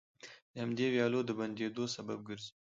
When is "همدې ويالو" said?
0.63-1.19